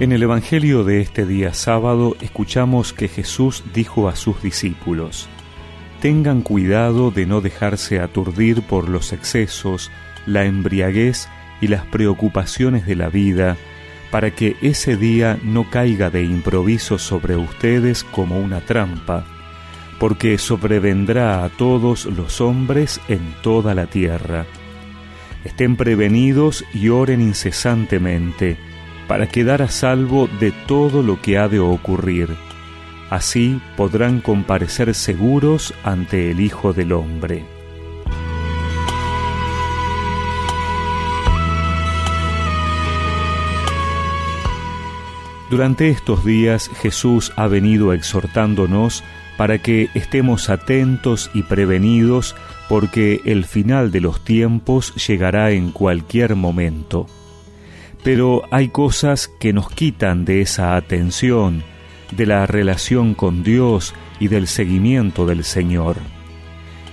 En 0.00 0.12
el 0.12 0.22
Evangelio 0.22 0.82
de 0.82 1.02
este 1.02 1.26
día 1.26 1.52
sábado 1.52 2.16
escuchamos 2.22 2.94
que 2.94 3.06
Jesús 3.06 3.62
dijo 3.74 4.08
a 4.08 4.16
sus 4.16 4.42
discípulos, 4.42 5.28
Tengan 6.00 6.40
cuidado 6.40 7.10
de 7.10 7.26
no 7.26 7.42
dejarse 7.42 8.00
aturdir 8.00 8.62
por 8.62 8.88
los 8.88 9.12
excesos, 9.12 9.90
la 10.24 10.46
embriaguez 10.46 11.28
y 11.60 11.66
las 11.66 11.84
preocupaciones 11.84 12.86
de 12.86 12.96
la 12.96 13.10
vida, 13.10 13.58
para 14.10 14.30
que 14.30 14.56
ese 14.62 14.96
día 14.96 15.38
no 15.42 15.68
caiga 15.68 16.08
de 16.08 16.24
improviso 16.24 16.96
sobre 16.96 17.36
ustedes 17.36 18.02
como 18.02 18.40
una 18.40 18.62
trampa, 18.62 19.26
porque 19.98 20.38
sobrevendrá 20.38 21.44
a 21.44 21.50
todos 21.50 22.06
los 22.06 22.40
hombres 22.40 23.02
en 23.08 23.34
toda 23.42 23.74
la 23.74 23.84
tierra. 23.84 24.46
Estén 25.44 25.76
prevenidos 25.76 26.64
y 26.72 26.88
oren 26.88 27.20
incesantemente, 27.20 28.69
para 29.10 29.26
quedar 29.26 29.60
a 29.60 29.68
salvo 29.68 30.28
de 30.38 30.52
todo 30.52 31.02
lo 31.02 31.20
que 31.20 31.36
ha 31.36 31.48
de 31.48 31.58
ocurrir. 31.58 32.28
Así 33.10 33.60
podrán 33.76 34.20
comparecer 34.20 34.94
seguros 34.94 35.74
ante 35.82 36.30
el 36.30 36.38
Hijo 36.38 36.72
del 36.72 36.92
Hombre. 36.92 37.44
Durante 45.50 45.88
estos 45.88 46.24
días 46.24 46.70
Jesús 46.80 47.32
ha 47.34 47.48
venido 47.48 47.92
exhortándonos 47.92 49.02
para 49.36 49.58
que 49.58 49.88
estemos 49.94 50.48
atentos 50.50 51.32
y 51.34 51.42
prevenidos 51.42 52.36
porque 52.68 53.22
el 53.24 53.44
final 53.44 53.90
de 53.90 54.02
los 54.02 54.22
tiempos 54.22 54.94
llegará 54.94 55.50
en 55.50 55.72
cualquier 55.72 56.36
momento 56.36 57.08
pero 58.02 58.44
hay 58.50 58.68
cosas 58.68 59.28
que 59.28 59.52
nos 59.52 59.70
quitan 59.70 60.24
de 60.24 60.40
esa 60.40 60.76
atención, 60.76 61.62
de 62.12 62.26
la 62.26 62.46
relación 62.46 63.14
con 63.14 63.42
Dios 63.42 63.94
y 64.18 64.28
del 64.28 64.46
seguimiento 64.46 65.26
del 65.26 65.44
Señor. 65.44 65.96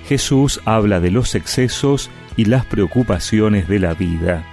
Jesús 0.07 0.61
habla 0.65 0.99
de 0.99 1.11
los 1.11 1.35
excesos 1.35 2.09
y 2.35 2.45
las 2.45 2.65
preocupaciones 2.65 3.67
de 3.67 3.79
la 3.79 3.93
vida. 3.93 4.45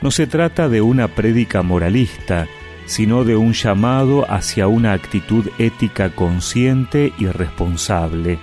No 0.00 0.10
se 0.10 0.26
trata 0.26 0.68
de 0.68 0.80
una 0.80 1.08
prédica 1.08 1.62
moralista, 1.62 2.46
sino 2.86 3.24
de 3.24 3.36
un 3.36 3.52
llamado 3.52 4.30
hacia 4.30 4.68
una 4.68 4.92
actitud 4.92 5.48
ética 5.58 6.10
consciente 6.10 7.12
y 7.18 7.26
responsable. 7.26 8.38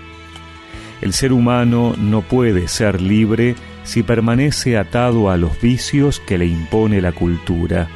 El 1.02 1.14
ser 1.14 1.33
humano 1.33 1.95
no 1.98 2.22
puede 2.22 2.67
ser 2.67 3.02
libre 3.02 3.55
si 3.84 4.03
permanece 4.03 4.78
atado 4.78 5.30
a 5.30 5.38
los 5.38 5.59
vicios 5.62 6.20
que 6.20 6.38
le 6.38 6.45
impone 6.45 7.02
la 7.02 7.12
cultura. 7.12 7.88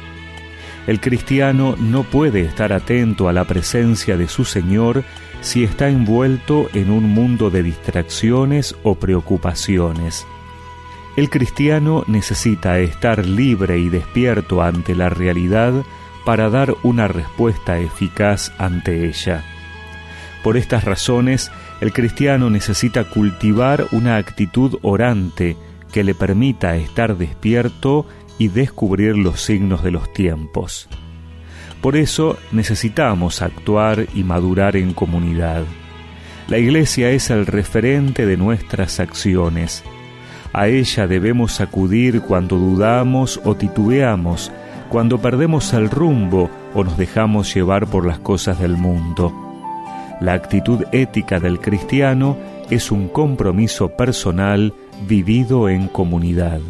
El 0.86 1.00
cristiano 1.00 1.76
no 1.78 2.02
puede 2.02 2.40
estar 2.40 2.72
atento 2.72 3.28
a 3.28 3.32
la 3.32 3.44
presencia 3.44 4.16
de 4.16 4.28
su 4.28 4.44
Señor 4.44 5.04
si 5.40 5.62
está 5.62 5.88
envuelto 5.88 6.68
en 6.74 6.90
un 6.90 7.04
mundo 7.04 7.50
de 7.50 7.62
distracciones 7.62 8.74
o 8.82 8.94
preocupaciones. 8.94 10.26
El 11.16 11.30
cristiano 11.30 12.04
necesita 12.06 12.78
estar 12.78 13.26
libre 13.26 13.78
y 13.78 13.88
despierto 13.88 14.62
ante 14.62 14.94
la 14.94 15.08
realidad 15.08 15.74
para 16.24 16.48
dar 16.48 16.74
una 16.82 17.08
respuesta 17.08 17.78
eficaz 17.78 18.52
ante 18.58 19.08
ella. 19.08 19.42
Por 20.42 20.56
estas 20.56 20.84
razones, 20.84 21.50
el 21.80 21.92
cristiano 21.92 22.50
necesita 22.50 23.04
cultivar 23.04 23.86
una 23.92 24.16
actitud 24.16 24.78
orante, 24.82 25.56
que 25.92 26.04
le 26.04 26.14
permita 26.14 26.76
estar 26.76 27.16
despierto 27.16 28.06
y 28.38 28.48
descubrir 28.48 29.16
los 29.16 29.40
signos 29.42 29.82
de 29.82 29.90
los 29.90 30.12
tiempos. 30.12 30.88
Por 31.80 31.96
eso 31.96 32.38
necesitamos 32.52 33.42
actuar 33.42 34.06
y 34.14 34.24
madurar 34.24 34.76
en 34.76 34.94
comunidad. 34.94 35.64
La 36.48 36.58
Iglesia 36.58 37.10
es 37.10 37.30
el 37.30 37.46
referente 37.46 38.26
de 38.26 38.36
nuestras 38.36 39.00
acciones. 39.00 39.84
A 40.52 40.68
ella 40.68 41.06
debemos 41.06 41.60
acudir 41.60 42.22
cuando 42.22 42.56
dudamos 42.56 43.40
o 43.44 43.54
titubeamos, 43.54 44.50
cuando 44.88 45.20
perdemos 45.20 45.72
el 45.74 45.90
rumbo 45.90 46.50
o 46.74 46.84
nos 46.84 46.96
dejamos 46.96 47.54
llevar 47.54 47.86
por 47.86 48.06
las 48.06 48.18
cosas 48.18 48.58
del 48.58 48.76
mundo. 48.76 49.32
La 50.20 50.32
actitud 50.32 50.84
ética 50.90 51.38
del 51.38 51.60
cristiano 51.60 52.36
es 52.70 52.90
un 52.90 53.08
compromiso 53.08 53.90
personal 53.90 54.74
vivido 55.06 55.68
en 55.68 55.88
comunidad. 55.88 56.60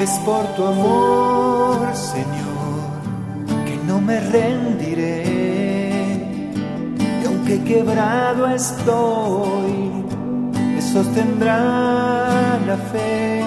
Es 0.00 0.10
por 0.24 0.44
tu 0.56 0.64
amor, 0.66 1.94
Señor, 1.94 3.64
que 3.64 3.76
no 3.86 4.00
me 4.00 4.20
rendiré. 4.20 5.24
Y 7.22 7.26
aunque 7.26 7.62
quebrado 7.62 8.46
estoy, 8.48 10.04
me 10.74 10.82
sostendrá 10.82 12.58
la 12.66 12.76
fe. 12.92 13.40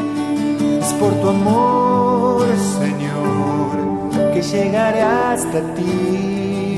Es 0.79 0.93
por 0.93 1.13
tu 1.21 1.29
amor, 1.29 2.47
Señor, 2.79 4.33
que 4.33 4.41
llegaré 4.41 5.01
hasta 5.01 5.61
ti 5.75 6.77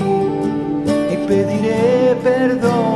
y 1.12 1.28
pediré 1.28 2.16
perdón 2.24 2.91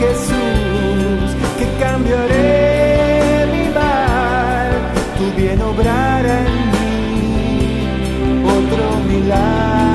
Jesús, 0.00 1.28
que 1.58 1.66
cambiaré 1.80 3.46
mi 3.52 3.64
mal, 3.74 4.70
tu 5.18 5.24
bien 5.40 5.60
obrará 5.60 6.36
en 6.46 6.56
mí, 6.72 8.44
otro 8.44 8.84
milagro. 9.08 9.88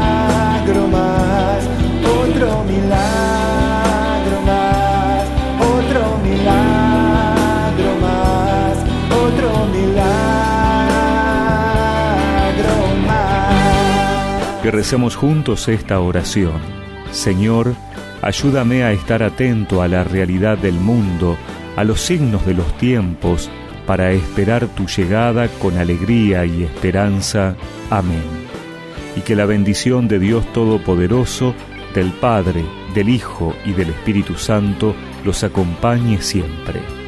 que 14.64 14.72
recemos 14.72 15.18
juntos 15.18 15.68
esta 15.68 16.00
oración. 16.00 16.54
Señor, 17.12 17.76
ayúdame 18.24 18.84
a 18.84 18.92
estar 18.92 19.22
atento 19.22 19.82
a 19.82 19.88
la 19.88 20.04
realidad 20.04 20.58
del 20.58 20.76
mundo, 20.76 21.38
a 21.76 21.84
los 21.84 22.02
signos 22.02 22.46
de 22.46 22.54
los 22.54 22.78
tiempos, 22.78 23.50
para 23.86 24.12
esperar 24.12 24.68
tu 24.68 24.88
llegada 24.88 25.50
con 25.60 25.78
alegría 25.78 26.46
y 26.46 26.64
esperanza. 26.64 27.56
Amén. 27.90 28.24
Y 29.18 29.22
que 29.22 29.36
la 29.36 29.46
bendición 29.46 30.08
de 30.08 30.20
Dios 30.20 30.46
Todopoderoso, 30.54 31.54
del 31.94 32.12
Padre, 32.14 32.64
del 32.96 33.10
Hijo 33.10 33.54
y 33.66 33.74
del 33.74 33.90
Espíritu 33.90 34.36
Santo 34.36 34.96
los 35.24 35.44
acompañe 35.44 36.22
siempre. 36.22 37.03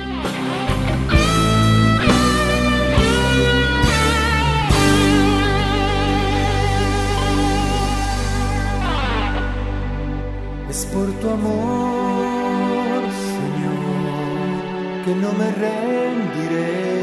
No 15.21 15.31
me 15.33 15.51
rendiré. 15.63 16.95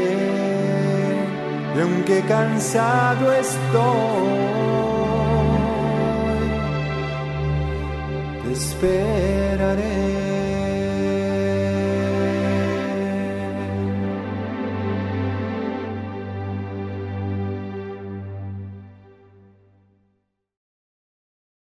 Y 1.75 1.79
aunque 1.81 2.21
cansado 2.27 3.33
estoy, 3.33 4.33
te 8.43 8.51
esperaré. 8.53 10.02